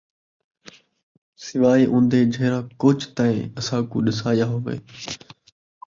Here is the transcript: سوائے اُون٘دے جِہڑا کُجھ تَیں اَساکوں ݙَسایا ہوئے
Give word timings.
سوائے 1.45 1.83
اُون٘دے 1.91 2.19
جِہڑا 2.33 2.59
کُجھ 2.81 3.05
تَیں 3.15 3.37
اَساکوں 3.59 4.01
ݙَسایا 4.05 4.45
ہوئے 4.53 4.77